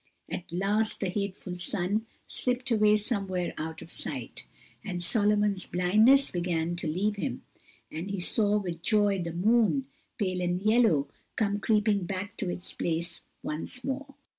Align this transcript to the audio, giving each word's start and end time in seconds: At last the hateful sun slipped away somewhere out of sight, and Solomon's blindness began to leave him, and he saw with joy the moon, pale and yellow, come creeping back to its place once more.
At 0.31 0.51
last 0.51 0.99
the 0.99 1.09
hateful 1.09 1.59
sun 1.59 2.07
slipped 2.27 2.71
away 2.71 2.97
somewhere 2.97 3.53
out 3.55 3.83
of 3.83 3.91
sight, 3.91 4.47
and 4.83 5.03
Solomon's 5.03 5.67
blindness 5.67 6.31
began 6.31 6.75
to 6.77 6.87
leave 6.87 7.17
him, 7.17 7.43
and 7.91 8.09
he 8.09 8.19
saw 8.19 8.57
with 8.57 8.81
joy 8.81 9.21
the 9.21 9.31
moon, 9.31 9.85
pale 10.17 10.41
and 10.41 10.59
yellow, 10.59 11.07
come 11.35 11.59
creeping 11.59 12.05
back 12.05 12.35
to 12.37 12.49
its 12.49 12.73
place 12.73 13.21
once 13.43 13.83
more. 13.83 14.15